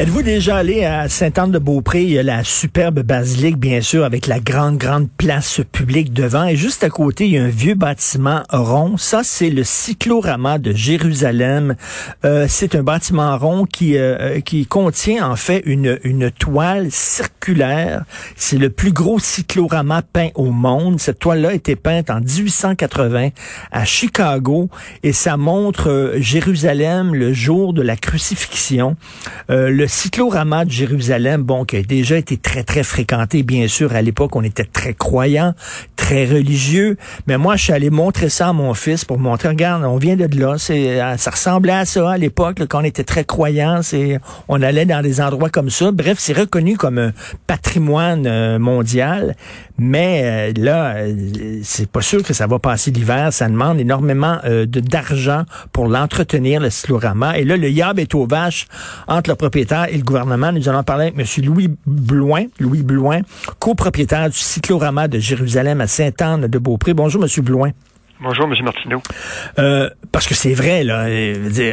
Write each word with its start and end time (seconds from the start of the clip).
Êtes-vous 0.00 0.22
déjà 0.22 0.58
allé 0.58 0.84
à 0.84 1.08
Sainte-Anne-de-Beaupré? 1.08 2.04
Il 2.04 2.10
y 2.10 2.20
a 2.20 2.22
la 2.22 2.44
superbe 2.44 3.00
basilique, 3.00 3.56
bien 3.56 3.80
sûr, 3.80 4.04
avec 4.04 4.28
la 4.28 4.38
grande, 4.38 4.76
grande 4.76 5.08
place 5.10 5.60
publique 5.72 6.12
devant. 6.12 6.44
Et 6.44 6.54
juste 6.54 6.84
à 6.84 6.88
côté, 6.88 7.24
il 7.26 7.32
y 7.32 7.36
a 7.36 7.42
un 7.42 7.48
vieux 7.48 7.74
bâtiment 7.74 8.44
rond. 8.48 8.96
Ça, 8.96 9.22
c'est 9.24 9.50
le 9.50 9.64
cyclorama 9.64 10.58
de 10.58 10.72
Jérusalem. 10.72 11.74
Euh, 12.24 12.46
c'est 12.48 12.76
un 12.76 12.84
bâtiment 12.84 13.36
rond 13.38 13.64
qui, 13.64 13.98
euh, 13.98 14.38
qui 14.38 14.66
contient, 14.66 15.28
en 15.28 15.34
fait, 15.34 15.64
une, 15.66 15.98
une 16.04 16.30
toile 16.30 16.92
circulaire. 16.92 18.04
C'est 18.36 18.58
le 18.58 18.70
plus 18.70 18.92
gros 18.92 19.18
cyclorama 19.18 20.02
peint 20.02 20.30
au 20.36 20.52
monde. 20.52 21.00
Cette 21.00 21.18
toile-là 21.18 21.48
a 21.48 21.54
été 21.54 21.74
peinte 21.74 22.08
en 22.08 22.20
1880 22.20 23.30
à 23.72 23.84
Chicago. 23.84 24.70
Et 25.02 25.12
ça 25.12 25.36
montre 25.36 25.90
euh, 25.90 26.20
Jérusalem 26.20 27.16
le 27.16 27.32
jour 27.32 27.72
de 27.72 27.82
la 27.82 27.96
crucifixion. 27.96 28.94
Euh, 29.50 29.87
cyclorama 29.88 30.64
de 30.64 30.70
Jérusalem, 30.70 31.42
bon, 31.42 31.64
qui 31.64 31.76
a 31.76 31.82
déjà 31.82 32.16
été 32.16 32.36
très, 32.36 32.62
très 32.62 32.82
fréquenté, 32.82 33.42
bien 33.42 33.66
sûr, 33.68 33.94
à 33.94 34.02
l'époque, 34.02 34.36
on 34.36 34.42
était 34.42 34.64
très 34.64 34.94
croyants, 34.94 35.54
très 35.96 36.26
religieux, 36.26 36.96
mais 37.26 37.38
moi, 37.38 37.56
je 37.56 37.64
suis 37.64 37.72
allé 37.72 37.90
montrer 37.90 38.28
ça 38.28 38.48
à 38.48 38.52
mon 38.52 38.74
fils 38.74 39.04
pour 39.04 39.18
montrer, 39.18 39.48
regarde, 39.48 39.84
on 39.84 39.96
vient 39.96 40.16
de 40.16 40.28
là, 40.38 40.56
c'est, 40.58 41.00
euh, 41.00 41.16
ça 41.16 41.30
ressemblait 41.30 41.72
à 41.72 41.84
ça 41.84 42.10
à 42.10 42.18
l'époque, 42.18 42.66
quand 42.68 42.80
on 42.80 42.84
était 42.84 43.04
très 43.04 43.24
croyants, 43.24 43.80
c'est, 43.82 44.20
on 44.48 44.62
allait 44.62 44.86
dans 44.86 45.02
des 45.02 45.20
endroits 45.20 45.50
comme 45.50 45.70
ça. 45.70 45.90
Bref, 45.90 46.18
c'est 46.18 46.32
reconnu 46.32 46.76
comme 46.76 46.98
un 46.98 47.12
patrimoine 47.46 48.26
euh, 48.26 48.58
mondial, 48.58 49.34
mais 49.78 50.22
euh, 50.24 50.52
là, 50.56 50.96
c'est 51.62 51.90
pas 51.90 52.02
sûr 52.02 52.22
que 52.22 52.32
ça 52.32 52.46
va 52.46 52.58
passer 52.58 52.90
l'hiver, 52.90 53.32
ça 53.32 53.48
demande 53.48 53.80
énormément 53.80 54.38
de, 54.44 54.64
d'argent 54.80 55.44
pour 55.72 55.88
l'entretenir, 55.88 56.60
le 56.60 56.70
cyclorama, 56.70 57.38
et 57.38 57.44
là, 57.44 57.56
le 57.56 57.70
yab 57.70 57.98
est 57.98 58.14
aux 58.14 58.26
vaches 58.26 58.66
entre 59.06 59.30
le 59.30 59.36
propriétaire 59.36 59.86
et 59.88 59.96
le 59.96 60.02
gouvernement. 60.02 60.52
Nous 60.52 60.68
allons 60.68 60.82
parler 60.82 61.12
avec 61.14 61.18
M. 61.18 61.44
Louis 61.44 61.70
Blouin, 61.86 62.44
Louis 62.58 62.82
Blouin, 62.82 63.20
copropriétaire 63.58 64.30
du 64.30 64.38
cyclorama 64.38 65.08
de 65.08 65.18
Jérusalem 65.18 65.80
à 65.80 65.86
Sainte-Anne-de-Beaupré. 65.86 66.94
Bonjour, 66.94 67.22
M. 67.22 67.44
Blouin. 67.44 67.70
Bonjour, 68.20 68.46
M. 68.46 68.64
Martineau. 68.64 69.00
Euh, 69.60 69.88
parce 70.10 70.26
que 70.26 70.34
c'est 70.34 70.52
vrai, 70.52 70.82
là. 70.82 71.06
Euh, 71.06 71.72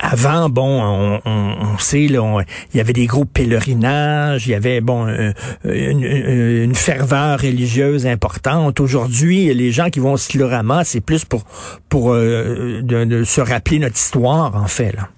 avant, 0.00 0.48
bon, 0.48 0.82
on, 0.82 1.20
on, 1.24 1.56
on 1.60 1.78
sait, 1.78 2.08
là, 2.08 2.40
il 2.74 2.76
y 2.76 2.80
avait 2.80 2.92
des 2.92 3.06
gros 3.06 3.24
pèlerinages, 3.24 4.48
il 4.48 4.50
y 4.50 4.54
avait, 4.54 4.80
bon, 4.80 5.06
euh, 5.06 5.30
une, 5.64 6.02
une, 6.02 6.74
ferveur 6.74 7.38
religieuse 7.38 8.04
importante. 8.04 8.80
Aujourd'hui, 8.80 9.54
les 9.54 9.70
gens 9.70 9.88
qui 9.88 10.00
vont 10.00 10.14
au 10.14 10.16
cyclorama, 10.16 10.82
c'est 10.82 11.04
plus 11.04 11.24
pour, 11.24 11.44
pour 11.88 12.14
de, 12.14 12.80
de 12.82 13.22
se 13.22 13.40
rappeler 13.40 13.78
notre 13.78 13.96
histoire, 13.96 14.56
en 14.56 14.66
fait, 14.66 14.92
là. 14.92 15.08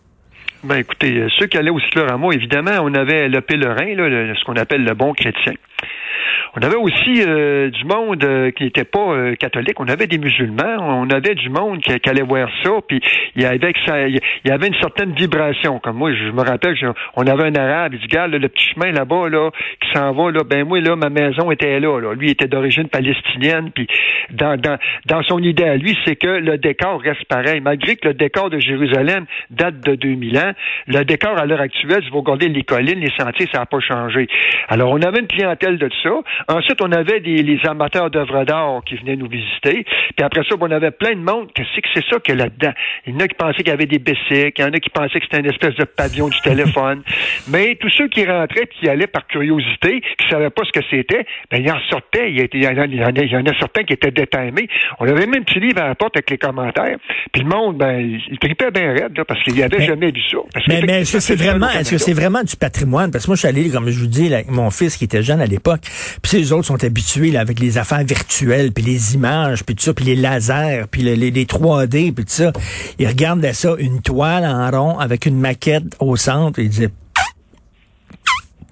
Ben 0.65 0.78
écoutez, 0.78 1.25
ceux 1.38 1.47
qui 1.47 1.56
allaient 1.56 1.71
au 1.71 1.78
cyclorama, 1.78 2.32
évidemment, 2.32 2.72
on 2.82 2.92
avait 2.92 3.28
le 3.28 3.41
pèlerin, 3.41 3.94
là, 3.94 4.34
ce 4.34 4.44
qu'on 4.44 4.56
appelle 4.56 4.84
le 4.84 4.94
bon 4.94 5.15
chrétien. 5.15 5.54
On 6.56 6.62
avait 6.62 6.76
aussi 6.76 7.22
euh, 7.26 7.70
du 7.70 7.84
monde 7.84 8.24
euh, 8.24 8.50
qui 8.50 8.64
n'était 8.64 8.84
pas 8.84 9.12
euh, 9.12 9.34
catholique. 9.34 9.78
On 9.80 9.88
avait 9.88 10.06
des 10.06 10.18
musulmans. 10.18 10.78
On 10.80 11.08
avait 11.10 11.34
du 11.34 11.48
monde 11.50 11.80
qui, 11.80 11.92
allait 12.08 12.22
voir 12.22 12.48
ça. 12.62 12.70
Puis 12.86 13.00
il 13.36 13.42
y 13.42 13.44
avait 13.44 13.72
ça, 13.86 14.08
il 14.08 14.20
y 14.44 14.50
avait 14.50 14.68
une 14.68 14.80
certaine 14.80 15.12
vibration. 15.12 15.78
Comme 15.78 15.96
moi, 15.96 16.12
je 16.12 16.30
me 16.30 16.42
rappelle, 16.42 16.74
on 17.16 17.26
avait 17.26 17.44
un 17.44 17.54
arabe. 17.54 17.94
Il 17.94 18.00
dit, 18.00 18.06
regarde, 18.06 18.32
le 18.32 18.48
petit 18.48 18.70
chemin 18.74 18.92
là-bas, 18.92 19.28
là, 19.28 19.50
qui 19.80 19.90
s'en 19.92 20.12
va, 20.12 20.30
là, 20.30 20.40
ben 20.44 20.64
moi, 20.64 20.80
là, 20.80 20.96
ma 20.96 21.10
maison 21.10 21.50
était 21.50 21.78
là. 21.80 22.00
là. 22.00 22.14
Lui 22.14 22.30
était 22.30 22.48
d'origine 22.48 22.88
palestinienne. 22.88 23.70
Puis 23.74 23.86
dans, 24.30 24.56
dans, 24.56 24.78
dans 25.06 25.22
son 25.22 25.38
idée 25.42 25.64
à 25.64 25.76
lui, 25.76 25.96
c'est 26.04 26.16
que 26.16 26.26
le 26.26 26.58
décor 26.58 27.00
reste 27.00 27.24
pareil. 27.24 27.60
Malgré 27.60 27.96
que 27.96 28.08
le 28.08 28.14
décor 28.14 28.50
de 28.50 28.58
Jérusalem 28.58 29.26
date 29.50 29.80
de 29.80 29.94
2000 29.94 30.38
ans, 30.38 30.52
le 30.86 31.04
décor 31.04 31.38
à 31.38 31.46
l'heure 31.46 31.60
actuelle, 31.60 32.02
si 32.02 32.10
vous 32.10 32.20
regardez 32.20 32.48
les 32.48 32.62
collines, 32.62 33.00
les 33.00 33.12
sentiers, 33.18 33.48
ça 33.52 33.58
n'a 33.58 33.66
pas 33.66 33.80
changé. 33.80 34.28
Alors, 34.68 34.92
on 34.92 35.00
avait 35.02 35.20
une 35.20 35.26
clientèle 35.26 35.78
de 35.78 35.88
ça. 36.02 36.07
Ensuite, 36.48 36.80
on 36.80 36.92
avait 36.92 37.20
des, 37.20 37.42
les 37.42 37.60
amateurs 37.66 38.10
d'œuvres 38.10 38.44
d'art 38.44 38.82
qui 38.86 38.96
venaient 38.96 39.16
nous 39.16 39.28
visiter. 39.28 39.84
Puis 40.16 40.24
après 40.24 40.42
ça, 40.48 40.54
on 40.60 40.70
avait 40.70 40.91
plein 40.91 41.14
de 41.14 41.20
monde. 41.20 41.48
Qu'est-ce 41.54 41.80
que 41.80 41.88
c'est 41.94 42.04
ça 42.10 42.19
qu'il 42.20 42.36
y 42.36 42.41
a 42.41 42.44
là-dedans? 42.44 42.72
Il 43.06 43.14
y 43.14 43.16
en 43.16 43.20
a 43.20 43.28
qui 43.28 43.34
pensaient 43.34 43.58
qu'il 43.58 43.69
y 43.69 43.72
avait 43.72 43.86
des 43.86 43.98
bicycles, 43.98 44.52
il 44.58 44.62
y 44.62 44.64
en 44.64 44.72
a 44.72 44.78
qui 44.78 44.91
pensaient 44.91 45.20
que 45.20 45.24
c'était 45.24 45.41
une 45.41 45.50
espèce 45.50 45.74
de 45.76 45.84
pavillon 45.84 46.28
du 46.28 46.41
téléphone. 46.41 47.02
Mais 47.48 47.76
tous 47.80 47.91
ceux 47.91 48.08
qui 48.08 48.24
rentraient 48.24 48.66
qui 48.66 48.88
allaient 48.88 49.06
par 49.06 49.26
curiosité, 49.26 50.00
qui 50.00 50.26
ne 50.26 50.30
savaient 50.30 50.50
pas 50.50 50.62
ce 50.64 50.72
que 50.72 50.84
c'était, 50.91 51.24
ben, 51.50 51.62
ils 51.62 51.70
en 51.70 51.80
sortaient. 51.91 52.30
Il 52.30 52.38
y, 52.38 52.66
en 52.66 52.78
a, 52.78 52.84
il, 52.86 53.30
y 53.30 53.36
en 53.36 53.47
a, 53.47 53.58
certains 53.58 53.84
qui 53.84 53.94
étaient 53.94 54.10
détimés. 54.10 54.68
On 54.98 55.06
avait 55.06 55.26
même 55.26 55.41
un 55.41 55.42
petit 55.42 55.60
livre 55.60 55.80
à 55.80 55.88
la 55.88 55.94
porte 55.94 56.16
avec 56.16 56.30
les 56.30 56.38
commentaires. 56.38 56.97
Puis 57.32 57.42
le 57.42 57.48
monde, 57.48 57.78
ben, 57.78 57.98
il 58.00 58.38
tripait 58.38 58.70
bien 58.70 58.92
raide, 58.92 59.16
là, 59.16 59.24
parce 59.24 59.42
qu'il 59.42 59.54
n'y 59.54 59.62
avait 59.62 59.84
jamais 59.84 60.10
vu 60.10 60.20
ça. 60.30 60.38
mais, 60.68 60.82
mais 60.86 61.00
est-ce 61.00 61.14
que 61.14 61.20
c'est 61.20 61.36
vraiment, 61.36 61.68
est-ce 61.70 61.91
que 61.91 61.98
c'est 61.98 62.12
vraiment 62.12 62.42
du 62.42 62.56
patrimoine? 62.56 63.10
Parce 63.10 63.24
que 63.24 63.30
moi, 63.30 63.36
je 63.36 63.41
suis 63.41 63.48
allé, 63.48 63.70
comme 63.70 63.88
je 63.88 63.98
vous 63.98 64.06
dis, 64.06 64.32
avec 64.32 64.50
mon 64.50 64.70
fils 64.70 64.97
qui 64.97 65.04
était 65.04 65.22
jeune 65.22 65.41
à 65.41 65.47
l'époque. 65.47 65.80
Puis 66.22 66.38
les 66.38 66.53
autres 66.53 66.66
sont 66.66 66.82
habitués 66.84 67.31
là, 67.31 67.41
avec 67.41 67.60
les 67.60 67.78
affaires 67.78 68.04
virtuelles, 68.04 68.72
puis 68.72 68.84
les 68.84 69.14
images, 69.14 69.64
puis 69.64 69.75
tout 69.75 69.82
ça, 69.82 69.94
puis 69.94 70.04
les 70.04 70.16
lasers, 70.16 70.84
puis 70.91 71.03
les, 71.03 71.16
les, 71.16 71.44
3D, 71.44 72.12
puis 72.12 72.25
tout 72.25 72.31
ça. 72.31 72.53
Ils 72.98 73.06
regardaient 73.06 73.53
ça, 73.53 73.75
une 73.78 74.00
toile 74.03 74.44
en 74.44 74.70
rond 74.70 74.98
avec 74.98 75.26
une 75.26 75.38
maquette 75.38 75.97
au 76.00 76.16
centre, 76.16 76.59
et 76.59 76.64
ils 76.64 76.70
disaient... 76.70 76.91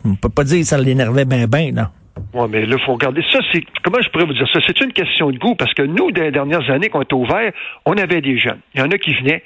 On 0.05 0.15
peut 0.15 0.29
pas 0.29 0.45
dire 0.45 0.61
que 0.61 0.67
ça 0.67 0.79
l'énervait 0.79 1.25
bien, 1.25 1.47
bien, 1.47 1.73
non. 1.73 1.87
Oui, 2.33 2.47
mais 2.51 2.65
là, 2.65 2.77
il 2.79 2.85
faut 2.85 2.95
regarder. 2.95 3.23
Ça, 3.31 3.39
c'est. 3.53 3.63
Comment 3.83 4.01
je 4.01 4.09
pourrais 4.11 4.25
vous 4.25 4.33
dire 4.33 4.49
ça? 4.53 4.61
C'est 4.67 4.81
une 4.81 4.93
question 4.93 5.31
de 5.31 5.39
goût, 5.39 5.55
parce 5.55 5.75
que 5.75 5.83
nous, 5.83 6.11
dans 6.11 6.23
les 6.23 6.31
dernières 6.31 6.69
années, 6.71 6.89
quand 6.89 7.01
on 7.01 7.03
était 7.03 7.15
ouvert, 7.15 7.53
on 7.85 7.93
avait 7.95 8.21
des 8.21 8.39
jeunes. 8.39 8.61
Il 8.75 8.81
y 8.81 8.83
en 8.83 8.91
a 8.91 8.99
qui 8.99 9.15
venaient, 9.15 9.43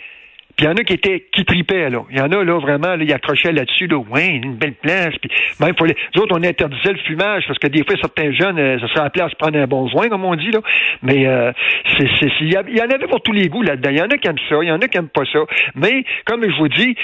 il 0.60 0.64
y 0.64 0.68
en 0.68 0.74
a 0.74 0.84
qui 0.84 0.92
étaient 0.92 1.26
qui 1.32 1.44
tripaient, 1.44 1.88
là. 1.88 2.02
Il 2.10 2.18
y 2.18 2.20
en 2.20 2.30
a, 2.30 2.44
là, 2.44 2.58
vraiment, 2.58 2.94
là, 2.94 3.02
ils 3.02 3.12
accrochaient 3.12 3.52
là-dessus, 3.52 3.86
là, 3.86 3.96
ouais, 3.96 4.28
une 4.28 4.56
belle 4.56 4.74
place. 4.74 5.14
Puis 5.20 5.30
même 5.60 5.74
les 5.86 6.20
autres, 6.20 6.36
on 6.36 6.42
interdisait 6.42 6.92
le 6.92 6.98
fumage 6.98 7.44
parce 7.46 7.58
que 7.58 7.68
des 7.68 7.84
fois, 7.84 7.96
certains 8.00 8.32
jeunes, 8.32 8.58
euh, 8.58 8.78
ça 8.80 8.88
serait 8.88 9.20
à 9.20 9.28
se 9.28 9.36
prendre 9.36 9.58
un 9.58 9.66
bon 9.66 9.88
joint, 9.88 10.08
comme 10.08 10.24
on 10.24 10.36
dit, 10.36 10.50
là. 10.50 10.60
Mais 11.02 11.26
euh, 11.26 11.52
c'est, 11.96 12.08
c'est, 12.20 12.30
il 12.40 12.52
y, 12.52 12.82
en 12.82 12.90
avait 12.90 13.06
pour 13.08 13.22
tous 13.22 13.32
les 13.32 13.48
goûts 13.48 13.62
là-dedans. 13.62 13.90
Il 13.90 13.98
y 13.98 14.02
en 14.02 14.08
a 14.08 14.18
qui 14.18 14.28
aiment 14.28 14.36
ça, 14.48 14.56
il 14.62 14.68
y 14.68 14.72
en 14.72 14.80
a 14.80 14.88
qui 14.88 14.98
aiment 14.98 15.08
pas 15.08 15.24
ça. 15.32 15.40
Mais, 15.74 16.04
comme 16.26 16.42
je 16.42 16.56
vous 16.56 16.68
dis, 16.68 16.94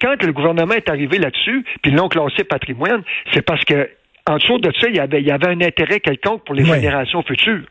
quand 0.00 0.22
le 0.22 0.32
gouvernement 0.32 0.74
est 0.74 0.88
arrivé 0.90 1.18
là-dessus, 1.18 1.64
puis 1.82 1.92
l'ont 1.92 2.08
classé 2.08 2.44
patrimoine, 2.44 3.02
c'est 3.32 3.42
parce 3.42 3.64
que 3.64 3.88
en 4.26 4.38
dessous 4.38 4.58
de 4.58 4.72
ça, 4.80 4.88
il 4.88 4.96
y 4.96 5.00
avait, 5.00 5.20
il 5.20 5.26
y 5.26 5.30
avait 5.30 5.48
un 5.48 5.60
intérêt 5.60 6.00
quelconque 6.00 6.46
pour 6.46 6.54
les 6.54 6.64
générations 6.64 7.22
futures. 7.22 7.64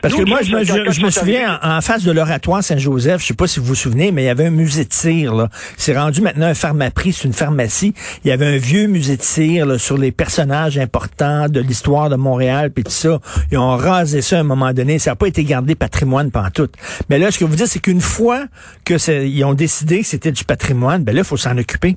Parce 0.00 0.14
que 0.14 0.22
moi, 0.22 0.40
je, 0.40 1.02
me, 1.02 1.10
souviens, 1.10 1.60
en, 1.62 1.82
face 1.82 2.02
de 2.02 2.10
l'oratoire 2.12 2.64
Saint-Joseph, 2.64 3.20
je 3.20 3.26
sais 3.26 3.34
pas 3.34 3.46
si 3.46 3.60
vous 3.60 3.66
vous 3.66 3.74
souvenez, 3.74 4.10
mais 4.10 4.22
il 4.22 4.26
y 4.26 4.30
avait 4.30 4.46
un 4.46 4.50
musée 4.50 4.86
de 4.86 4.92
cire. 4.92 5.34
Là. 5.34 5.50
C'est 5.76 5.94
rendu 5.94 6.22
maintenant 6.22 6.46
un 6.46 6.54
pharmaprix, 6.54 7.12
c'est 7.12 7.28
une 7.28 7.34
pharmacie. 7.34 7.92
Il 8.24 8.28
y 8.28 8.30
avait 8.30 8.46
un 8.46 8.56
vieux 8.56 8.86
musée 8.86 9.18
de 9.18 9.22
cire 9.22 9.78
sur 9.78 9.98
les 9.98 10.10
personnages 10.10 10.78
importants 10.78 11.46
de 11.50 11.60
l'histoire 11.60 12.08
de 12.08 12.16
Montréal, 12.16 12.70
puis 12.70 12.84
tout 12.84 12.90
ça. 12.90 13.18
Ils 13.52 13.58
ont 13.58 13.76
rasé 13.76 14.22
ça 14.22 14.38
à 14.38 14.40
un 14.40 14.44
moment 14.44 14.72
donné. 14.72 14.98
Ça 14.98 15.10
n'a 15.10 15.16
pas 15.16 15.28
été 15.28 15.44
gardé 15.44 15.74
patrimoine 15.74 16.30
pendant 16.30 16.50
tout. 16.50 16.70
Mais 17.10 17.18
là, 17.18 17.30
ce 17.30 17.38
que 17.38 17.44
vous 17.44 17.54
dites, 17.54 17.66
c'est 17.66 17.82
qu'une 17.82 18.00
fois 18.00 18.46
que 18.86 18.94
ils 19.26 19.44
ont 19.44 19.52
décidé 19.52 20.00
que 20.00 20.06
c'était 20.06 20.32
du 20.32 20.44
patrimoine, 20.44 21.04
ben 21.04 21.14
là, 21.14 21.20
il 21.20 21.26
faut 21.26 21.36
s'en 21.36 21.58
occuper. 21.58 21.96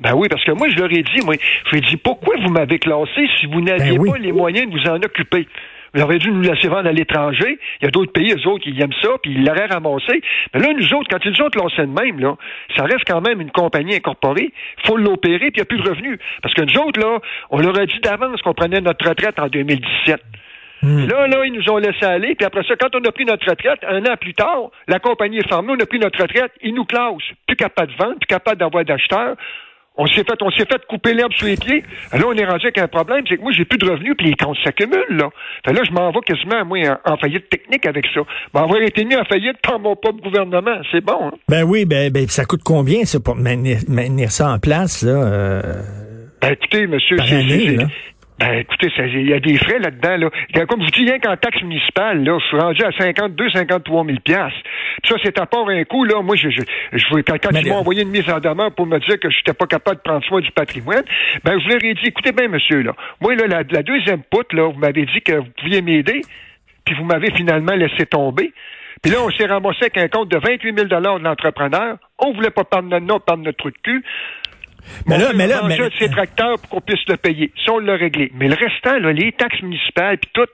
Ben 0.00 0.14
oui, 0.14 0.28
parce 0.28 0.42
que 0.44 0.52
moi, 0.52 0.68
je 0.70 0.76
leur 0.76 0.90
ai 0.90 1.02
dit, 1.02 1.24
moi, 1.24 1.34
je 1.66 1.70
lui 1.70 1.78
ai 1.78 1.80
dit, 1.82 1.96
pourquoi 1.98 2.34
vous 2.42 2.50
m'avez 2.50 2.78
classé 2.78 3.28
si 3.38 3.46
vous 3.46 3.60
n'aviez 3.60 3.98
ben 3.98 4.12
pas 4.12 4.18
les 4.18 4.32
moyens 4.32 4.70
de 4.70 4.78
vous 4.78 4.88
en 4.88 4.96
occuper? 4.96 5.46
Vous 5.92 6.02
auriez 6.02 6.18
dû 6.18 6.30
nous 6.30 6.40
laisser 6.40 6.68
vendre 6.68 6.88
à 6.88 6.92
l'étranger. 6.92 7.58
Il 7.80 7.84
y 7.84 7.88
a 7.88 7.90
d'autres 7.90 8.12
pays, 8.12 8.32
eux 8.32 8.48
autres, 8.48 8.62
qui 8.62 8.80
aiment 8.80 8.92
ça, 9.02 9.10
puis 9.22 9.32
ils 9.32 9.44
l'auraient 9.44 9.66
ramassé. 9.66 10.22
Mais 10.54 10.60
là, 10.60 10.68
nous 10.72 10.94
autres, 10.94 11.08
quand 11.10 11.18
ils 11.24 11.32
nous 11.32 11.42
ont 11.42 11.50
lancé 11.54 11.82
de 11.82 11.86
même, 11.86 12.20
là, 12.20 12.36
ça 12.76 12.84
reste 12.84 13.04
quand 13.06 13.20
même 13.20 13.40
une 13.40 13.50
compagnie 13.50 13.96
incorporée. 13.96 14.52
Il 14.78 14.86
faut 14.86 14.96
l'opérer, 14.96 15.50
puis 15.50 15.54
il 15.56 15.58
n'y 15.58 15.62
a 15.62 15.64
plus 15.64 15.78
de 15.78 15.88
revenus. 15.88 16.18
Parce 16.42 16.54
que 16.54 16.62
nous 16.62 16.80
autres, 16.80 17.00
là, 17.00 17.18
on 17.50 17.58
leur 17.58 17.76
a 17.78 17.86
dit 17.86 17.98
d'avance 18.00 18.40
qu'on 18.42 18.54
prenait 18.54 18.80
notre 18.80 19.06
retraite 19.06 19.38
en 19.40 19.48
2017. 19.48 20.22
Hmm. 20.82 21.08
Là, 21.08 21.26
là, 21.26 21.44
ils 21.44 21.52
nous 21.52 21.68
ont 21.70 21.76
laissé 21.76 22.04
aller, 22.04 22.34
puis 22.34 22.46
après 22.46 22.62
ça, 22.62 22.74
quand 22.76 22.94
on 22.94 23.04
a 23.04 23.12
pris 23.12 23.26
notre 23.26 23.46
retraite, 23.46 23.80
un 23.86 24.00
an 24.04 24.16
plus 24.18 24.32
tard, 24.32 24.70
la 24.88 24.98
compagnie 24.98 25.38
est 25.38 25.48
fermée, 25.48 25.74
on 25.76 25.82
a 25.82 25.86
pris 25.86 25.98
notre 25.98 26.22
retraite, 26.22 26.52
ils 26.62 26.72
nous 26.72 26.84
classent. 26.84 27.00
Plus 27.46 27.56
capable 27.56 27.92
de 27.92 27.96
vendre, 27.98 28.18
plus 28.18 28.26
capable 28.26 28.58
d'avoir 28.58 28.84
d'acheteurs 28.84 29.36
On 29.96 30.06
s'est 30.06 30.24
fait, 30.24 30.40
on 30.40 30.50
s'est 30.50 30.64
fait 30.64 30.80
couper 30.88 31.12
l'herbe 31.12 31.32
sous 31.34 31.44
les 31.46 31.56
pieds. 31.56 31.82
Là, 32.12 32.20
on 32.26 32.32
est 32.32 32.44
rendu 32.46 32.64
avec 32.64 32.78
un 32.78 32.88
problème, 32.88 33.22
c'est 33.28 33.36
que 33.36 33.42
moi, 33.42 33.52
j'ai 33.52 33.64
plus 33.66 33.76
de 33.76 33.90
revenus, 33.90 34.14
puis 34.16 34.28
les 34.28 34.34
comptes 34.34 34.56
s'accumulent, 34.64 35.04
là. 35.10 35.28
Fait 35.66 35.72
là, 35.74 35.82
je 35.86 35.90
m'en 35.92 36.10
vais 36.10 36.20
quasiment, 36.20 36.64
moi, 36.64 36.78
en, 37.04 37.12
en 37.12 37.16
faillite 37.18 37.50
technique 37.50 37.84
avec 37.86 38.06
ça. 38.14 38.20
Ben, 38.54 38.62
avoir 38.62 38.80
été 38.80 39.04
mis 39.04 39.16
en 39.16 39.24
faillite 39.24 39.58
par 39.62 39.78
mon 39.78 39.96
propre 39.96 40.22
gouvernement, 40.22 40.78
c'est 40.90 41.04
bon, 41.04 41.26
hein? 41.26 41.32
Ben 41.48 41.64
oui, 41.64 41.84
ben, 41.84 42.10
ben 42.10 42.26
ça 42.28 42.44
coûte 42.46 42.62
combien, 42.64 43.04
ça, 43.04 43.18
pour 43.20 43.36
maintenir, 43.36 43.78
maintenir 43.88 44.30
ça 44.30 44.50
en 44.50 44.58
place, 44.58 45.02
là? 45.02 45.10
euh, 45.12 45.82
Ben, 46.40 46.52
écoutez, 46.52 46.86
monsieur, 46.86 47.18
c'est-. 47.18 47.76
Ben, 48.40 48.60
écoutez, 48.60 48.90
il 48.96 49.28
y 49.28 49.34
a 49.34 49.38
des 49.38 49.58
frais 49.58 49.78
là-dedans, 49.78 50.16
là. 50.16 50.30
Ben, 50.54 50.64
Comme 50.64 50.80
je 50.80 50.86
vous 50.86 50.90
dis, 50.92 51.04
rien 51.04 51.18
qu'en 51.18 51.36
taxe 51.36 51.60
municipale, 51.62 52.24
là, 52.24 52.38
je 52.40 52.46
suis 52.46 52.58
rendu 52.58 52.82
à 52.82 52.90
52, 52.90 53.50
53 53.50 54.06
000 54.06 54.18
piastres. 54.24 54.58
Puis 55.02 55.12
ça, 55.12 55.16
c'est 55.22 55.38
à 55.38 55.44
part 55.44 55.68
un 55.68 55.84
coup, 55.84 56.04
là. 56.04 56.22
Moi, 56.22 56.36
je, 56.36 56.48
je, 56.48 56.62
je 56.92 57.20
quand, 57.20 57.36
ils 57.52 57.68
m'ont 57.68 57.76
envoyé 57.76 58.02
une 58.02 58.08
mise 58.08 58.28
en 58.30 58.40
demeure 58.40 58.74
pour 58.74 58.86
me 58.86 58.98
dire 58.98 59.20
que 59.20 59.28
je 59.28 59.36
n'étais 59.36 59.52
pas 59.52 59.66
capable 59.66 59.98
de 59.98 60.02
prendre 60.02 60.24
soin 60.24 60.40
du 60.40 60.50
patrimoine, 60.52 61.04
ben, 61.44 61.60
je 61.60 61.68
leur 61.68 61.84
ai 61.84 61.92
dit, 61.92 62.06
écoutez 62.06 62.32
bien, 62.32 62.48
monsieur, 62.48 62.80
là. 62.80 62.94
Moi, 63.20 63.34
là, 63.34 63.46
la, 63.46 63.62
la 63.70 63.82
deuxième 63.82 64.22
poutre, 64.22 64.56
là, 64.56 64.72
vous 64.72 64.78
m'avez 64.78 65.04
dit 65.04 65.20
que 65.20 65.34
vous 65.34 65.50
pouviez 65.58 65.82
m'aider, 65.82 66.22
puis 66.86 66.94
vous 66.94 67.04
m'avez 67.04 67.30
finalement 67.32 67.74
laissé 67.74 68.06
tomber. 68.06 68.54
Puis 69.02 69.12
là, 69.12 69.18
on 69.22 69.30
s'est 69.30 69.46
ramassé 69.46 69.78
avec 69.82 69.98
un 69.98 70.08
compte 70.08 70.30
de 70.30 70.38
28 70.38 70.76
000 70.76 70.88
de 70.88 71.22
l'entrepreneur. 71.22 71.96
On 72.18 72.32
voulait 72.32 72.50
pas 72.50 72.64
prendre 72.64 72.88
notre 72.88 73.06
nom, 73.06 73.20
prendre 73.20 73.44
notre 73.44 73.58
trou 73.58 73.70
de 73.70 73.78
cul. 73.82 74.02
Mais 75.06 75.18
là, 75.18 75.28
On 75.32 75.36
mais 75.36 75.46
là, 75.46 75.62
mais- 75.66 75.76
de 75.76 75.90
ses 75.98 76.08
tracteurs 76.08 76.58
pour 76.60 76.68
qu'on 76.68 76.80
puisse 76.80 77.06
le 77.08 77.16
payer. 77.16 77.52
Ça, 77.64 77.72
on 77.72 77.78
l'a 77.78 77.96
réglé. 77.96 78.30
Mais 78.34 78.48
le 78.48 78.54
restant, 78.54 78.98
là, 78.98 79.12
les 79.12 79.32
taxes 79.32 79.62
municipales, 79.62 80.18
puis 80.18 80.30
tout, 80.32 80.46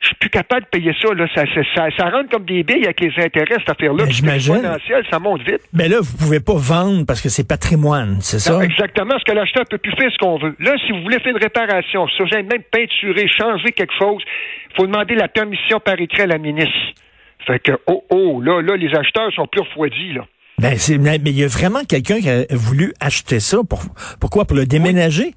je 0.00 0.08
suis 0.08 0.16
plus 0.16 0.30
capable 0.30 0.62
de 0.62 0.66
payer 0.66 0.92
ça. 1.00 1.14
Là. 1.14 1.26
Ça, 1.34 1.44
ça, 1.54 1.60
ça, 1.76 1.86
ça 1.96 2.10
rentre 2.10 2.30
comme 2.30 2.44
des 2.44 2.64
billes 2.64 2.84
avec 2.84 3.00
les 3.00 3.12
intérêts, 3.22 3.54
cette 3.58 3.70
affaire-là. 3.70 4.04
Ben, 4.04 4.10
j'imagine. 4.10 4.60
ça 5.10 5.18
monte 5.20 5.42
vite. 5.42 5.60
Ben 5.72 5.88
là, 5.88 5.98
vous 6.00 6.16
pouvez 6.18 6.40
pas 6.40 6.56
vendre 6.56 7.06
parce 7.06 7.20
que 7.20 7.28
c'est 7.28 7.46
patrimoine, 7.46 8.18
c'est 8.20 8.40
ça? 8.40 8.62
Exactement, 8.64 9.14
ce 9.18 9.24
que 9.24 9.36
l'acheteur 9.36 9.64
peut 9.70 9.78
plus 9.78 9.92
faire 9.92 10.10
ce 10.12 10.18
qu'on 10.18 10.38
veut. 10.38 10.56
Là, 10.58 10.74
si 10.84 10.92
vous 10.92 11.02
voulez 11.02 11.20
faire 11.20 11.36
une 11.36 11.42
réparation, 11.42 12.08
si 12.08 12.22
vous 12.22 12.28
même 12.34 12.62
peinturer, 12.70 13.28
changer 13.28 13.70
quelque 13.72 13.94
chose, 13.96 14.22
il 14.70 14.76
faut 14.76 14.86
demander 14.86 15.14
la 15.14 15.28
permission 15.28 15.78
par 15.78 16.00
écrit 16.00 16.22
à 16.22 16.26
la 16.26 16.38
ministre. 16.38 16.72
Fait 17.46 17.58
que, 17.60 17.72
oh, 17.86 18.04
oh, 18.10 18.40
là, 18.40 18.60
là, 18.60 18.76
les 18.76 18.94
acheteurs 18.94 19.32
sont 19.34 19.46
plus 19.46 19.60
refroidis, 19.62 20.14
là. 20.14 20.26
Ben, 20.62 20.78
c'est, 20.78 20.96
mais 20.96 21.18
il 21.24 21.36
y 21.36 21.42
a 21.42 21.48
vraiment 21.48 21.82
quelqu'un 21.82 22.20
qui 22.20 22.30
a 22.30 22.44
voulu 22.52 22.94
acheter 23.00 23.40
ça. 23.40 23.64
Pour, 23.68 23.82
pourquoi? 24.20 24.44
Pour 24.44 24.56
le 24.56 24.64
déménager? 24.64 25.24
Oui, 25.24 25.34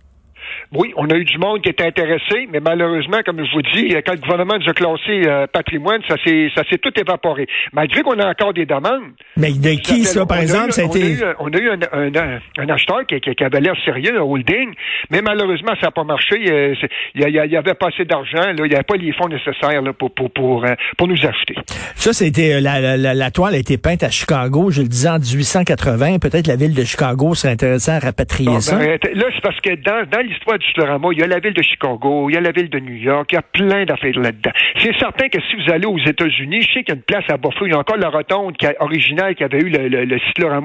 on 0.96 1.10
a 1.10 1.16
eu 1.16 1.26
du 1.26 1.38
monde 1.38 1.62
qui 1.62 1.70
était 1.70 1.86
intéressé, 1.86 2.48
mais 2.52 2.60
malheureusement, 2.60 3.20
comme 3.26 3.44
je 3.46 3.52
vous 3.54 3.62
dis, 3.62 3.94
quand 4.06 4.14
le 4.14 4.20
gouvernement 4.20 4.56
nous 4.60 4.70
a 4.70 4.74
classé 4.74 5.22
euh, 5.28 5.48
patrimoine, 5.48 6.02
ça 6.08 6.16
s'est 6.24 6.50
ça 6.56 6.64
s'est 6.70 6.78
tout 6.78 6.92
évaporé. 7.00 7.48
Malgré 7.74 8.02
qu'on 8.02 8.20
a 8.20 8.30
encore 8.30 8.54
des 8.54 8.66
demandes. 8.66 9.12
Mais 9.38 9.52
de 9.52 9.80
qui, 9.82 10.04
Ça 10.04 10.26
par 10.26 10.40
exemple? 10.40 10.70
eu- 10.70 10.72
Ça 10.74 10.82
a 10.82 10.86
on 10.86 10.90
été... 10.90 11.12
eu, 11.12 11.24
on 11.40 11.48
a 11.54 11.58
eu 11.58 11.70
un, 11.70 11.80
un- 11.92 12.16
un- 12.16 12.40
un 12.58 12.70
acheteur 12.70 13.06
qui, 13.08 13.44
avait 13.44 13.60
l'air 13.62 13.76
sérieux, 13.84 14.18
un 14.18 14.24
holding, 14.24 14.74
mais 15.10 15.22
malheureusement, 15.22 15.74
ça 15.80 15.88
n'a 15.88 15.92
pas 15.92 16.04
marché. 16.04 16.36
Euh, 16.50 16.74
Il 17.16 17.22
y, 17.22 17.40
a- 17.40 17.46
il 17.46 17.52
y 17.52 17.58
avait 17.58 17.74
pas 17.74 17.88
assez 17.88 18.06
d'argent, 18.06 18.52
il 18.58 18.64
n'y 18.64 18.74
avait 18.76 18.84
pas 18.84 18.96
les 18.98 19.12
fonds 19.14 19.28
nécessaires 19.28 19.82
là, 19.82 19.94
pour, 19.94 20.14
pour, 20.14 20.32
pour, 20.32 20.66
euh, 20.66 20.74
pour 20.98 21.08
nous 21.08 21.16
acheter. 21.26 21.56
Ça, 21.96 22.14
c'était 22.14 22.60
la, 22.62 22.80
la, 22.82 22.98
la, 22.98 23.14
la 23.14 23.32
toile 23.32 23.56
a 23.56 23.58
été 23.58 23.78
peinte 23.78 24.04
à 24.04 24.10
Chicago, 24.10 24.70
je 24.72 24.82
le 24.82 24.88
disais, 24.88 25.10
en 25.10 25.20
1880. 25.20 26.20
Peut-être 26.20 26.48
la 26.48 26.56
ville 26.56 26.74
de 26.74 26.84
Chicago 26.84 27.34
serait 27.36 27.54
intéressée 27.54 27.92
à 27.92 28.00
rapatrier 28.00 28.50
Bon, 28.50 28.60
ça. 28.60 28.78
ben, 28.78 28.98
là, 29.14 29.26
c'est 29.34 29.42
parce 29.42 29.60
que 29.62 29.76
dans, 29.76 30.06
dans 30.10 30.22
l'histoire 30.22 30.45
du 30.54 30.66
il 31.12 31.20
y 31.20 31.24
a 31.24 31.28
la 31.28 31.40
ville 31.40 31.54
de 31.54 31.62
Chicago, 31.62 32.30
il 32.30 32.36
y 32.36 32.38
a 32.38 32.42
la 32.42 32.52
ville 32.52 32.70
de 32.70 32.80
New 32.80 32.96
York, 32.96 33.30
il 33.32 33.36
y 33.36 33.38
a 33.38 33.42
plein 33.42 33.86
d'affaires 33.86 34.18
là-dedans. 34.18 34.52
C'est 34.78 34.96
certain 35.00 35.28
que 35.30 35.40
si 35.42 35.56
vous 35.56 35.72
allez 35.72 35.88
aux 35.88 35.98
États-Unis, 35.98 36.62
je 36.62 36.74
sais 36.74 36.84
qu'il 36.84 36.90
y 36.90 36.92
a 36.92 36.96
une 36.96 37.02
place 37.02 37.26
à 37.30 37.38
Buffalo, 37.38 37.68
il 37.68 37.72
y 37.72 37.76
a 37.76 37.80
encore 37.80 37.98
la 37.98 38.10
rotonde 38.10 38.56
qui 38.58 38.68
originale 38.80 39.36
qui 39.36 39.44
avait 39.44 39.60
eu 39.60 39.70
le, 39.70 39.88
le, 39.88 40.06
le 40.06 40.20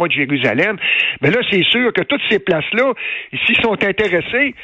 de 0.06 0.12
Jérusalem. 0.12 0.76
Mais 1.22 1.30
là, 1.30 1.40
c'est 1.50 1.64
sûr 1.64 1.92
que 1.92 2.02
toutes 2.02 2.22
ces 2.28 2.38
places-là, 2.38 2.92
s'ils 3.46 3.60
sont 3.60 3.72
intéressés, 3.82 4.54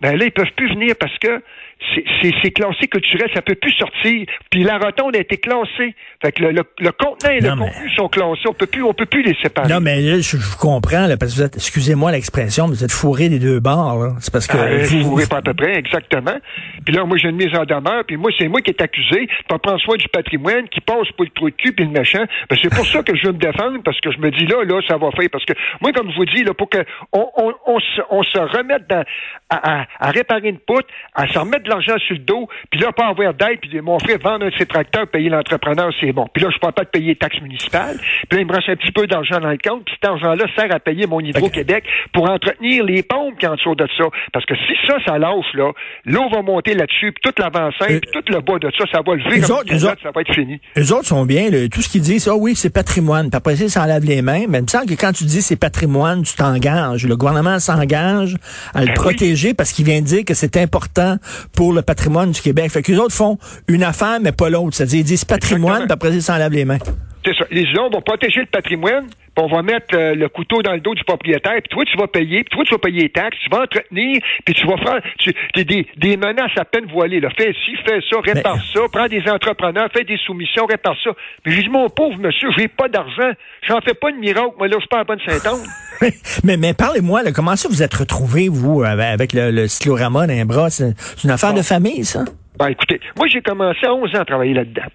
ben 0.00 0.16
là, 0.16 0.26
ils 0.26 0.32
peuvent 0.32 0.52
plus 0.56 0.68
venir 0.68 0.94
parce 1.00 1.16
que 1.18 1.42
c'est- 1.80 2.50
classé 2.50 2.86
culturel, 2.88 3.28
ça 3.34 3.42
peut 3.42 3.54
plus 3.54 3.72
sortir. 3.72 4.26
Puis 4.50 4.62
la 4.62 4.78
rotonde 4.78 5.16
a 5.16 5.20
été 5.20 5.36
classée. 5.36 5.94
Fait 6.22 6.32
que 6.32 6.42
le, 6.44 6.52
le, 6.52 6.62
le 6.80 6.92
contenant 6.92 7.32
et 7.32 7.40
le 7.40 7.54
mais- 7.54 7.66
contenu 7.66 7.90
sont 7.96 8.08
classés. 8.08 8.48
On 8.48 8.54
peut 8.54 8.66
plus, 8.66 8.82
on 8.82 8.94
peut 8.94 9.06
plus 9.06 9.22
les 9.22 9.34
séparer. 9.42 9.68
Non, 9.72 9.80
mais 9.80 10.00
là, 10.00 10.16
je, 10.16 10.22
je 10.22 10.36
vous 10.36 10.56
comprends, 10.56 11.06
là, 11.06 11.16
parce 11.16 11.32
que 11.32 11.36
vous 11.38 11.42
êtes, 11.44 11.56
excusez-moi 11.56 12.12
l'expression, 12.12 12.66
vous 12.66 12.82
êtes 12.84 12.92
fourré 12.92 13.28
des 13.28 13.38
deux 13.38 13.60
bords, 13.60 13.98
là. 14.02 14.12
C'est 14.20 14.32
parce 14.32 14.46
que 14.46 14.56
Euh, 14.56 14.84
vous- 14.84 15.10
pourrais 15.10 15.26
pas 15.26 15.38
à 15.38 15.42
peu 15.42 15.54
près, 15.54 15.76
exactement. 15.76 16.36
Puis 16.84 16.94
là, 16.94 17.04
moi, 17.04 17.16
j'ai 17.18 17.28
une 17.28 17.36
mise 17.36 17.54
en 17.54 17.64
demeure, 17.64 18.04
puis 18.06 18.16
moi, 18.16 18.30
c'est 18.38 18.48
moi 18.48 18.60
qui 18.62 18.70
est 18.70 18.80
accusé 18.80 19.26
de 19.50 19.56
prendre 19.56 19.80
soin 19.80 19.96
du 19.96 20.08
patrimoine, 20.08 20.68
qui 20.68 20.80
passe 20.80 21.08
pour 21.16 21.24
le 21.24 21.30
trou 21.30 21.50
de 21.50 21.54
cul, 21.56 21.72
puis 21.72 21.84
le 21.84 21.90
méchant. 21.90 22.24
Ben, 22.48 22.56
c'est 22.62 22.74
pour 22.74 22.86
ça 22.86 23.02
que 23.02 23.14
je 23.16 23.26
veux 23.26 23.32
me 23.32 23.38
défendre, 23.38 23.78
parce 23.84 24.00
que 24.00 24.10
je 24.12 24.18
me 24.18 24.30
dis, 24.30 24.46
là, 24.46 24.64
là, 24.64 24.80
ça 24.88 24.96
va 24.96 25.10
faire. 25.10 25.28
Parce 25.30 25.44
que 25.44 25.52
moi, 25.80 25.92
comme 25.92 26.10
je 26.10 26.16
vous 26.16 26.24
dis, 26.26 26.44
là, 26.44 26.54
pour 26.54 26.68
que 26.70 26.78
on, 27.12 27.28
on, 27.36 27.52
on, 27.66 27.80
se, 27.80 28.00
on 28.10 28.22
se 28.22 28.38
remette 28.38 28.88
dans, 28.88 29.04
à, 29.50 29.80
à, 29.82 29.86
à 30.00 30.10
réparer 30.10 30.48
une 30.48 30.58
poutre, 30.58 30.88
à 31.14 31.26
se 31.28 31.38
remettre 31.38 31.65
de 31.66 31.70
l'argent 31.70 31.96
sur 31.98 32.14
le 32.14 32.20
dos, 32.22 32.48
puis 32.70 32.80
là, 32.80 32.92
pas 32.92 33.06
avoir 33.08 33.34
d'aide, 33.34 33.58
puis 33.60 33.80
mon 33.80 33.98
frère 33.98 34.18
vendre 34.22 34.46
un 34.46 34.48
de 34.48 34.54
ses 34.56 34.66
tracteurs, 34.66 35.06
payer 35.08 35.28
l'entrepreneur, 35.28 35.90
c'est 36.00 36.12
bon. 36.12 36.26
Puis 36.32 36.42
là, 36.42 36.50
je 36.50 36.56
ne 36.56 36.72
pas 36.72 36.84
de 36.84 36.88
payer 36.88 37.08
les 37.08 37.16
taxes 37.16 37.40
municipales. 37.40 37.96
Puis 38.28 38.38
là, 38.38 38.42
il 38.42 38.46
me 38.46 38.52
reste 38.54 38.68
un 38.68 38.76
petit 38.76 38.92
peu 38.92 39.06
d'argent 39.06 39.38
dans 39.40 39.50
le 39.50 39.58
compte, 39.58 39.84
puis 39.84 39.94
cet 40.00 40.10
argent-là 40.10 40.44
sert 40.56 40.74
à 40.74 40.80
payer 40.80 41.06
mon 41.06 41.20
Hydro-Québec 41.20 41.84
pour 42.12 42.28
entretenir 42.30 42.84
les 42.84 43.02
pompes 43.02 43.38
qui 43.38 43.46
en 43.46 43.54
dessous 43.54 43.74
de 43.74 43.86
ça. 43.96 44.04
Parce 44.32 44.44
que 44.46 44.54
si 44.54 44.74
ça, 44.86 44.96
ça 45.06 45.18
lâche, 45.18 45.52
là, 45.54 45.70
l'eau 46.04 46.28
va 46.32 46.42
monter 46.42 46.74
là-dessus, 46.74 47.12
puis 47.12 47.20
toute 47.22 47.38
l'avant-scène, 47.38 47.96
Euh, 47.96 48.00
puis 48.00 48.10
tout 48.12 48.32
le 48.32 48.40
bas 48.40 48.58
de 48.58 48.70
ça, 48.76 48.84
ça 48.92 49.00
va 49.06 49.14
lever 49.14 49.38
eux 49.38 49.42
comme 49.46 49.56
autres- 49.58 49.78
ça 50.02 50.10
va 50.14 50.20
être 50.20 50.34
fini. 50.34 50.60
Eux 50.78 50.92
autres 50.92 51.06
sont 51.06 51.24
bien, 51.24 51.50
là. 51.50 51.68
tout 51.68 51.82
ce 51.82 51.88
qu'ils 51.88 52.00
disent, 52.02 52.28
ah 52.28 52.36
oui, 52.36 52.54
c'est 52.54 52.72
patrimoine. 52.72 53.28
Puis 53.30 53.36
après 53.36 53.56
ça, 53.56 53.68
s'en 53.68 53.86
lavent 53.86 54.04
les 54.04 54.22
mains. 54.22 54.44
Mais 54.48 54.58
il 54.58 54.62
me 54.62 54.68
semble 54.68 54.86
que 54.86 54.94
quand 54.94 55.12
tu 55.12 55.24
dis 55.24 55.42
c'est 55.42 55.56
patrimoine, 55.56 56.22
tu 56.22 56.34
t'engages. 56.34 57.06
Le 57.06 57.16
gouvernement 57.16 57.58
s'engage 57.58 58.36
à 58.74 58.80
le 58.80 58.86
Ben 58.86 58.92
oui. 58.92 58.94
protéger 58.94 59.54
parce 59.54 59.72
qu'il 59.72 59.84
vient 59.84 60.00
de 60.00 60.06
dire 60.06 60.24
que 60.24 60.34
c'est 60.34 60.56
important 60.56 61.16
pour 61.56 61.72
le 61.72 61.82
patrimoine 61.82 62.30
du 62.30 62.40
Québec. 62.40 62.70
Fait 62.70 62.82
que 62.82 62.92
les 62.92 62.98
autres 62.98 63.14
font 63.14 63.38
une 63.66 63.82
affaire, 63.82 64.20
mais 64.20 64.30
pas 64.30 64.48
l'autre. 64.48 64.76
C'est-à-dire, 64.76 65.00
ils 65.00 65.04
disent 65.04 65.24
patrimoine, 65.24 65.84
puis 65.84 65.92
après 65.92 66.14
ils 66.14 66.22
s'en 66.22 66.36
lavent 66.36 66.52
les 66.52 66.64
mains. 66.64 66.78
C'est 67.26 67.34
ça. 67.34 67.44
Les 67.50 67.66
gens 67.66 67.90
vont 67.90 68.00
protéger 68.00 68.40
le 68.40 68.46
patrimoine, 68.46 69.06
puis 69.08 69.44
on 69.44 69.48
va 69.48 69.62
mettre 69.62 69.94
euh, 69.94 70.14
le 70.14 70.28
couteau 70.28 70.62
dans 70.62 70.72
le 70.72 70.80
dos 70.80 70.94
du 70.94 71.02
propriétaire, 71.02 71.60
puis 71.60 71.68
toi, 71.68 71.84
tu 71.84 71.96
vas 71.98 72.06
payer, 72.06 72.44
puis 72.44 72.56
toi, 72.56 72.64
tu 72.64 72.72
vas 72.72 72.78
payer 72.78 73.02
les 73.02 73.08
taxes, 73.08 73.36
tu 73.42 73.50
vas 73.50 73.62
entretenir, 73.62 74.22
puis 74.44 74.54
tu 74.54 74.66
vas 74.66 74.76
faire 74.76 75.00
tu, 75.18 75.34
des, 75.56 75.86
des, 75.96 76.16
menaces 76.16 76.56
à 76.56 76.64
peine 76.64 76.86
voilées. 76.86 77.18
Là. 77.18 77.30
Fais 77.36 77.52
ci, 77.52 77.74
fais 77.84 77.98
ça, 78.08 78.20
répare 78.20 78.58
ça, 78.72 78.80
prends 78.92 79.08
des 79.08 79.28
entrepreneurs, 79.28 79.88
fais 79.92 80.04
des 80.04 80.16
soumissions, 80.18 80.66
répare 80.66 80.96
ça. 81.02 81.10
Mais 81.44 81.52
j'ai 81.52 81.62
dit, 81.62 81.68
mon 81.68 81.88
pauvre 81.88 82.16
monsieur, 82.18 82.48
j'ai 82.56 82.68
pas 82.68 82.88
d'argent, 82.88 83.32
j'en 83.66 83.80
fais 83.80 83.94
pas 83.94 84.12
de 84.12 84.16
miracle, 84.18 84.54
moi, 84.56 84.68
là, 84.68 84.76
je 84.80 84.86
pas 84.86 85.00
à 85.00 85.04
bonne 85.04 85.20
Saint-Anne. 85.26 85.66
mais 86.44 86.56
mais 86.56 86.74
parlez-moi, 86.74 87.24
là, 87.24 87.32
comment 87.32 87.56
ça 87.56 87.68
vous 87.68 87.82
êtes 87.82 87.94
retrouvé, 87.94 88.48
vous, 88.48 88.84
avec 88.84 89.16
avec 89.16 89.32
le, 89.32 89.50
le 89.50 89.66
cyclorama 89.66 90.26
les 90.26 90.44
bras? 90.44 90.70
C'est 90.70 90.94
c'est 90.96 91.24
une 91.24 91.30
affaire 91.30 91.50
Bon. 91.50 91.56
de 91.58 91.62
famille, 91.62 92.04
ça? 92.04 92.24
Ben, 92.58 92.68
écoutez, 92.68 93.00
moi, 93.16 93.26
j'ai 93.28 93.40
commencé 93.40 93.86
à 93.86 93.94
11 93.94 94.14
ans 94.14 94.20
à 94.20 94.24
travailler 94.24 94.54
là-dedans. 94.54 94.86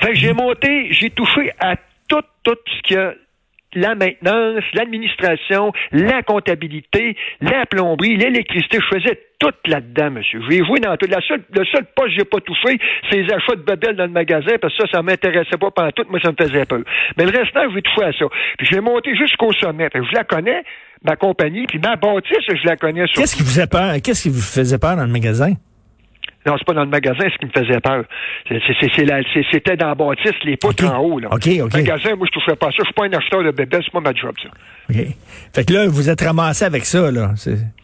Fait 0.00 0.12
que 0.12 0.14
j'ai 0.14 0.32
monté, 0.32 0.92
j'ai 0.92 1.10
touché 1.10 1.50
à 1.58 1.76
tout, 2.08 2.22
tout 2.42 2.56
ce 2.66 2.82
qu'il 2.82 2.96
y 2.96 3.00
a 3.00 3.14
la 3.76 3.94
maintenance, 3.94 4.64
l'administration, 4.74 5.72
la 5.92 6.22
comptabilité, 6.22 7.16
la 7.40 7.66
plomberie, 7.66 8.16
l'électricité. 8.16 8.78
Je 8.80 8.98
faisais 8.98 9.20
tout 9.38 9.52
là-dedans, 9.66 10.12
monsieur. 10.12 10.40
J'ai 10.48 10.64
joué 10.64 10.80
dans 10.80 10.96
tout. 10.96 11.06
La 11.10 11.20
seule, 11.20 11.42
le 11.52 11.64
seul 11.66 11.84
poste 11.94 12.08
que 12.08 12.14
j'ai 12.18 12.24
pas 12.24 12.40
touché, 12.40 12.78
c'est 13.10 13.22
les 13.22 13.32
achats 13.32 13.54
de 13.54 13.62
babel 13.62 13.96
dans 13.96 14.06
le 14.06 14.10
magasin, 14.10 14.56
parce 14.60 14.74
que 14.76 14.86
ça, 14.86 14.92
ça 14.92 15.02
m'intéressait 15.02 15.58
pas 15.58 15.70
pendant 15.70 15.90
tout. 15.92 16.04
Moi, 16.08 16.18
ça 16.22 16.30
me 16.30 16.36
faisait 16.36 16.64
peur. 16.64 16.80
Mais 17.16 17.24
le 17.24 17.38
restant, 17.38 17.68
je 17.68 17.74
vais 17.74 17.82
toucher 17.82 18.04
à 18.04 18.12
ça. 18.12 18.24
Puis 18.58 18.66
je 18.70 18.74
l'ai 18.74 18.80
monté 18.80 19.14
jusqu'au 19.14 19.52
sommet. 19.52 19.88
Fait 19.90 20.00
que 20.00 20.06
je 20.06 20.14
la 20.14 20.24
connais, 20.24 20.62
ma 21.04 21.16
compagnie, 21.16 21.66
puis 21.66 21.78
ma 21.78 21.96
bâtisse, 21.96 22.38
je 22.48 22.66
la 22.66 22.76
connais 22.76 23.06
sur 23.06 23.20
Qu'est-ce 23.20 23.36
qui 23.36 23.42
vous 23.42 23.48
faisait 23.48 23.66
peur? 23.66 23.92
Qu'est-ce 24.02 24.22
qui 24.22 24.30
vous 24.30 24.40
faisait 24.40 24.78
peur 24.78 24.96
dans 24.96 25.04
le 25.04 25.12
magasin? 25.12 25.52
Non, 26.46 26.54
c'est 26.56 26.66
pas 26.66 26.74
dans 26.74 26.84
le 26.84 26.90
magasin 26.90 27.26
ce 27.28 27.36
qui 27.38 27.46
me 27.46 27.50
faisait 27.50 27.80
peur. 27.80 28.04
C'était 29.50 29.76
dans 29.76 29.88
la 29.88 29.94
bâtisse, 29.94 30.32
les 30.44 30.56
poutres 30.56 30.86
en 30.86 30.98
haut. 30.98 31.18
Là. 31.18 31.28
OK, 31.32 31.48
OK. 31.60 31.74
Le 31.74 31.82
magasin, 31.82 32.14
moi, 32.14 32.26
je 32.26 32.32
toucherais 32.32 32.56
pas 32.56 32.68
à 32.68 32.70
ça. 32.70 32.76
Je 32.78 32.84
suis 32.84 32.94
pas 32.94 33.06
un 33.06 33.12
acheteur 33.12 33.42
de 33.42 33.50
bébés, 33.50 33.78
c'est 33.82 33.92
pas 33.92 34.00
ma 34.00 34.14
job, 34.14 34.32
ça. 34.40 34.48
OK. 34.88 34.96
Fait 35.52 35.64
que 35.64 35.72
là, 35.72 35.86
vous 35.88 36.08
êtes 36.08 36.20
ramassé 36.20 36.64
avec 36.64 36.84
ça, 36.84 37.10
là. 37.10 37.34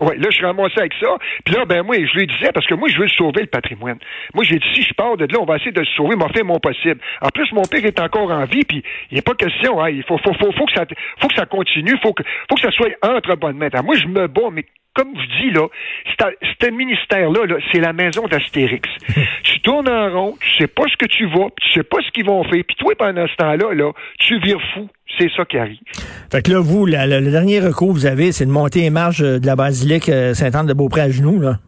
Oui, 0.01 0.19
là, 0.19 0.29
je 0.31 0.37
suis 0.37 0.47
ramassé 0.47 0.75
avec 0.79 0.93
ça. 1.01 1.09
Puis 1.45 1.55
là, 1.55 1.65
ben 1.65 1.83
moi, 1.83 1.97
je 1.97 2.19
lui 2.19 2.27
disais, 2.27 2.53
parce 2.53 2.67
que 2.67 2.75
moi, 2.75 2.89
je 2.89 2.99
veux 2.99 3.09
sauver 3.09 3.41
le 3.41 3.49
patrimoine. 3.49 3.99
Moi, 4.35 4.45
j'ai 4.45 4.59
dit, 4.59 4.69
si 4.75 4.83
je 4.83 4.95
pars 4.95 5.17
de 5.17 5.25
là, 5.25 5.41
on 5.41 5.45
va 5.45 5.57
essayer 5.57 5.73
de 5.73 5.81
le 5.81 5.87
sauver, 5.97 6.15
m'a 6.15 6.29
fait 6.29 6.45
mon 6.45 6.61
possible. 6.61 7.01
En 7.21 7.29
plus, 7.29 7.51
mon 7.53 7.63
père 7.63 7.85
est 7.85 7.99
encore 7.99 8.31
en 8.31 8.45
vie, 8.45 8.65
puis 8.65 8.83
il 9.11 9.17
n'est 9.17 9.23
pas 9.23 9.35
question, 9.35 9.83
hein, 9.83 9.91
il 9.91 10.05
faut, 10.05 10.19
faut, 10.19 10.35
faut, 10.35 10.53
faut, 10.53 10.67
que 10.67 10.73
ça, 10.73 10.85
faut 11.21 11.29
que 11.29 11.35
ça 11.35 11.47
continue, 11.47 11.97
faut 12.01 12.13
que, 12.13 12.23
faut 12.49 12.55
que 12.55 12.63
ça 12.63 12.71
soit 12.71 12.91
entre 13.03 13.35
bonnes 13.37 13.57
mains. 13.57 13.71
Alors, 13.73 13.85
moi, 13.85 13.97
je 13.97 14.07
me 14.07 14.29
bats, 14.29 14.51
mais 14.53 14.65
comme 14.95 15.09
je 15.15 15.43
dis, 15.43 15.51
là, 15.53 15.67
c'est 16.09 16.69
un 16.69 16.71
ministère-là, 16.73 17.47
là, 17.47 17.57
c'est 17.73 17.81
la 17.81 17.93
maison 17.93 18.27
d'Astérix. 18.27 18.89
tu 19.43 19.61
tournes 19.61 19.89
en 19.89 20.11
rond, 20.13 20.35
tu 20.41 20.63
sais 20.63 20.67
pas 20.67 20.85
ce 20.91 20.97
que 20.97 21.07
tu 21.07 21.27
vas, 21.27 21.49
puis 21.57 21.67
tu 21.67 21.73
sais 21.73 21.83
pas 21.83 21.99
ce 22.05 22.11
qu'ils 22.13 22.27
vont 22.27 22.43
faire, 22.45 22.63
puis 22.67 22.77
toi, 22.79 22.93
pendant 22.99 23.27
ce 23.27 23.37
temps-là, 23.37 23.75
là, 23.75 23.93
tu 24.19 24.39
vires 24.41 24.61
fou. 24.75 24.89
C'est 25.19 25.31
ça 25.37 25.45
qui 25.45 25.59
arrive. 25.59 25.77
Fait 26.31 26.41
que 26.43 26.51
là, 26.51 26.61
vous, 26.61 26.87
la- 26.87 27.07
le 27.07 27.31
dernier 27.31 27.61
recours 27.61 27.89
que 27.89 27.93
vous 27.93 28.07
avez, 28.07 28.33
c'est 28.33 28.47
de 28.47 28.51
monter 28.51 28.81
les 28.81 28.91
marches 28.91 29.21
euh, 29.21 29.39
de 29.39 29.47
la 29.47 29.57
basilique 29.57 30.09
euh, 30.09 30.33
Sainte-Anne-de-Beaupré 30.33 31.03
à 31.03 31.11
genoux, 31.11 31.39
là. 31.39 31.59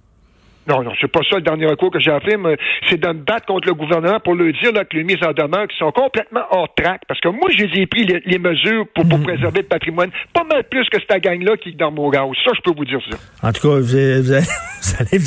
Non, 0.67 0.83
non, 0.83 0.93
c'est 1.01 1.11
pas 1.11 1.21
ça 1.29 1.37
le 1.37 1.43
dernier 1.43 1.67
recours 1.67 1.91
que 1.91 2.01
j'ai 2.01 2.17
fait, 2.25 2.37
mais 2.37 2.57
c'est 2.89 2.99
de 2.99 3.09
me 3.09 3.25
battre 3.25 3.47
contre 3.47 3.69
le 3.69 3.75
gouvernement 3.75 4.19
pour 4.21 4.35
leur 4.35 4.53
dire 4.53 4.73
là, 4.73 4.85
que 4.85 4.97
les 4.97 5.05
mises 5.05 5.23
en 5.23 5.33
demeure 5.33 5.69
qui 5.69 5.77
sont 5.77 5.93
complètement 5.93 6.43
hors 6.51 6.73
track. 6.75 7.03
Parce 7.07 7.21
que 7.21 7.29
moi, 7.29 7.51
j'ai 7.51 7.87
pris 7.87 8.05
les, 8.05 8.23
les 8.25 8.39
mesures 8.39 8.87
pour, 8.95 9.07
pour 9.09 9.21
préserver 9.23 9.61
le 9.61 9.67
patrimoine, 9.67 10.11
pas 10.33 10.45
mal 10.45 10.65
plus 10.65 10.89
que 10.89 10.99
cette 10.99 11.23
gang-là 11.23 11.57
qui 11.59 11.71
est 11.71 11.73
dans 11.73 11.91
mon 11.91 12.09
gaz. 12.11 12.25
Ça, 12.45 12.53
je 12.57 12.61
peux 12.63 12.77
vous 12.77 12.85
dire 12.85 13.01
ça. 13.11 13.17
En 13.47 13.53
tout 13.53 13.69
cas, 13.69 13.79
vous 13.79 13.95
allez, 13.95 14.21
vous 14.21 14.33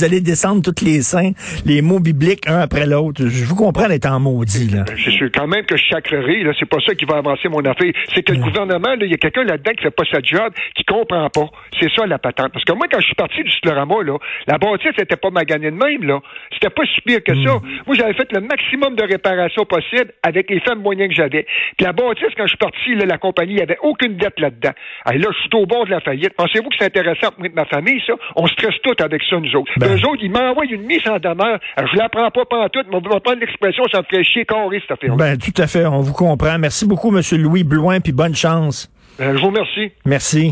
allez, 0.04 0.20
vous 0.20 0.26
descendre 0.26 0.62
tous 0.62 0.84
les 0.84 1.02
saints, 1.02 1.32
les 1.66 1.82
mots 1.82 2.00
bibliques, 2.00 2.48
un 2.48 2.60
après 2.60 2.86
l'autre. 2.86 3.28
Je 3.28 3.46
vous 3.46 3.56
comprends 3.56 3.88
d'être 3.88 4.10
en 4.10 4.20
maudit, 4.20 4.70
là. 4.70 4.86
C'est 5.04 5.12
sûr 5.12 5.30
quand 5.34 5.48
même 5.48 5.66
que 5.66 5.78
je 5.78 5.84
chacrerai, 5.84 6.44
là. 6.44 6.52
C'est 6.60 6.70
pas 6.70 6.80
ça 6.86 6.96
qui 6.96 7.06
va 7.06 7.18
avancer 7.18 7.48
mon 7.48 7.62
affaire. 7.62 7.92
C'est 8.14 8.24
que 8.24 8.34
le 8.34 8.40
gouvernement, 8.40 8.96
là, 8.96 9.06
il 9.06 9.12
y 9.12 9.14
a 9.14 9.18
quelqu'un 9.18 9.44
là-dedans 9.44 9.72
qui 9.78 9.84
fait 9.84 9.92
pas 9.92 10.04
sa 10.12 10.20
job, 10.22 10.52
qui 10.76 10.84
comprend 10.84 11.30
pas. 11.30 11.50
C'est 11.80 11.92
ça, 11.96 12.06
la 12.08 12.18
patente. 12.18 12.52
Parce 12.54 12.66
que 12.66 12.74
moi, 12.74 12.88
quand 12.92 13.00
je 13.00 13.06
suis 13.06 13.16
parti 13.16 13.44
du 13.44 13.52
Slorama, 13.52 14.04
là, 14.04 14.18
la 14.48 14.58
bâtisse 14.58 14.98
c'était 14.98 15.16
pas 15.16 15.27
magané 15.32 15.72
de 15.72 15.76
même, 15.76 16.04
là. 16.04 16.20
C'était 16.54 16.70
pas 16.70 16.84
si 16.86 17.02
pire 17.02 17.24
que 17.24 17.34
ça. 17.44 17.60
Moi, 17.86 17.96
j'avais 17.96 18.14
fait 18.14 18.32
le 18.32 18.42
maximum 18.42 18.96
de 18.96 19.04
réparations 19.04 19.66
possible 19.66 20.12
avec 20.24 20.50
les 20.50 20.60
femmes 20.62 20.82
moyens 20.82 21.10
que 21.10 21.16
j'avais. 21.16 21.46
Puis 21.78 21.86
la 21.86 21.94
bâtisse, 21.94 22.34
quand 22.36 22.44
je 22.44 22.50
suis 22.50 22.58
parti, 22.58 22.96
là, 22.96 23.06
la 23.06 23.18
compagnie, 23.18 23.54
il 23.54 23.60
y 23.60 23.62
avait 23.62 23.78
aucune 23.82 24.18
dette 24.18 24.40
là-dedans. 24.40 24.72
Alors 25.06 25.22
là, 25.22 25.30
je 25.34 25.40
suis 25.42 25.50
au 25.54 25.66
bord 25.66 25.86
de 25.86 25.92
la 25.92 26.02
faillite. 26.02 26.34
Pensez-vous 26.36 26.70
que 26.70 26.76
c'est 26.80 26.86
intéressant 26.86 27.32
pour 27.32 27.46
ma 27.54 27.66
famille, 27.66 28.02
ça? 28.06 28.14
On 28.36 28.48
stresse 28.48 28.76
tout 28.84 28.96
avec 29.04 29.22
ça, 29.30 29.40
nous 29.40 29.56
autres. 29.56 29.72
Ben. 29.78 29.96
Eux 29.96 30.08
autres, 30.08 30.22
ils 30.22 30.32
m'envoient 30.32 30.66
une 30.66 30.84
mise 30.84 31.08
en 31.08 31.20
demeure. 31.20 31.60
Alors, 31.76 31.90
je 31.92 31.98
la 31.98 32.10
prends 32.10 32.30
pas 32.32 32.46
pantoute, 32.46 32.88
mais 32.90 32.98
on 32.98 33.10
va 33.10 33.20
prendre 33.20 33.40
l'expression, 33.40 33.84
ça 33.92 34.00
me 34.00 34.04
ferait 34.04 34.24
chier 34.24 34.46
carré, 34.46 34.82
cette 34.82 34.92
affaire 34.92 35.16
Ben, 35.16 35.38
tout 35.38 35.62
à 35.62 35.68
fait, 35.68 35.86
on 35.86 36.02
vous 36.02 36.14
comprend. 36.14 36.58
Merci 36.60 36.88
beaucoup, 36.88 37.16
M. 37.16 37.22
Louis 37.42 37.64
Blouin, 37.64 38.00
puis 38.00 38.12
bonne 38.12 38.36
chance. 38.36 38.92
Euh, 39.20 39.34
je 39.36 39.42
vous 39.42 39.48
remercie. 39.48 39.92
Merci. 40.06 40.46